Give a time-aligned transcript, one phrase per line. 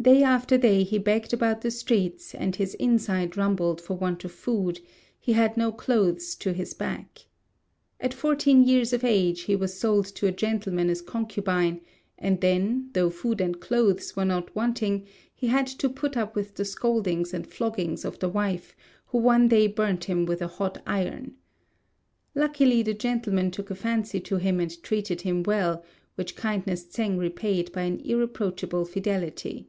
[0.00, 4.32] Day after day he begged about the streets, and his inside rumbled for want of
[4.32, 4.80] food;
[5.20, 7.20] he had no clothes to his back.
[8.00, 11.82] At fourteen years of age he was sold to a gentleman as concubine;
[12.18, 16.56] and then, though food and clothes were not wanting, he had to put up with
[16.56, 18.74] the scoldings and floggings of the wife,
[19.06, 21.36] who one day burnt him with a hot iron.
[22.34, 25.84] Luckily the gentleman took a fancy to him and treated him well,
[26.16, 29.68] which kindness Tsêng repaid by an irreproachable fidelity.